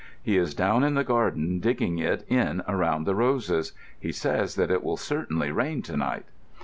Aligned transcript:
"He 0.19 0.35
is 0.35 0.55
down 0.55 0.83
in 0.83 0.95
the 0.95 1.03
garden 1.03 1.59
digging 1.59 1.99
it 1.99 2.25
in 2.27 2.63
around 2.67 3.03
the 3.03 3.13
roses. 3.13 3.73
He 3.99 4.11
says 4.11 4.55
that 4.55 4.71
it 4.71 4.83
will 4.83 4.97
certainly 4.97 5.51
rain 5.51 5.83
to 5.83 5.95
night." 5.95 6.25